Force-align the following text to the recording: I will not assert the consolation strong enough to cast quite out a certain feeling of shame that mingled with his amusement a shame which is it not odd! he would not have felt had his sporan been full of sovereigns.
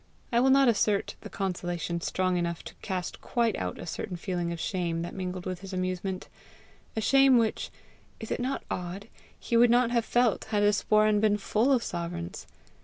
I 0.31 0.39
will 0.39 0.49
not 0.49 0.67
assert 0.67 1.13
the 1.21 1.29
consolation 1.29 2.01
strong 2.01 2.35
enough 2.35 2.63
to 2.63 2.73
cast 2.81 3.21
quite 3.21 3.55
out 3.57 3.77
a 3.77 3.85
certain 3.85 4.17
feeling 4.17 4.51
of 4.51 4.59
shame 4.59 5.03
that 5.03 5.13
mingled 5.13 5.45
with 5.45 5.59
his 5.61 5.73
amusement 5.73 6.27
a 6.95 7.01
shame 7.01 7.37
which 7.37 7.69
is 8.19 8.31
it 8.31 8.39
not 8.39 8.63
odd! 8.71 9.09
he 9.39 9.55
would 9.55 9.69
not 9.69 9.91
have 9.91 10.03
felt 10.03 10.45
had 10.45 10.63
his 10.63 10.77
sporan 10.77 11.19
been 11.21 11.37
full 11.37 11.71
of 11.71 11.83
sovereigns. 11.83 12.47